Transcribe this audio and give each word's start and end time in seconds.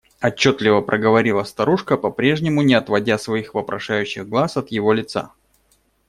Отчетливо 0.19 0.81
проговорила 0.81 1.43
старушка, 1.43 1.95
по-прежнему 1.95 2.63
не 2.63 2.73
отводя 2.73 3.19
своих 3.19 3.53
вопрошающих 3.53 4.27
глаз 4.27 4.57
от 4.57 4.71
его 4.71 4.93
лица. 4.93 5.31